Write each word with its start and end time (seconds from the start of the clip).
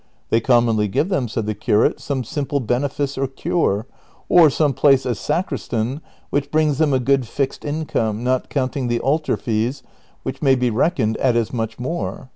"They 0.31 0.39
commonly 0.41 0.87
give 0.87 1.09
them," 1.09 1.27
said 1.27 1.45
the 1.45 1.53
curate, 1.53 1.97
'^ 1.97 1.99
some 1.99 2.23
simple 2.23 2.59
benefice 2.59 3.19
or 3.19 3.27
cure, 3.27 3.85
or 4.29 4.49
some 4.49 4.73
place 4.73 5.05
as 5.05 5.19
sacristan 5.19 6.01
which 6.31 6.49
brings 6.49 6.79
them 6.79 6.91
a 6.91 6.99
good 6.99 7.27
fixed 7.27 7.63
income, 7.63 8.23
not 8.23 8.49
counting 8.49 8.87
the 8.87 8.99
altar 8.99 9.37
fees, 9.37 9.83
which 10.23 10.41
may 10.41 10.55
be 10.55 10.71
reckoned 10.71 11.17
at 11.17 11.35
as 11.35 11.53
much 11.53 11.77
more." 11.77 12.29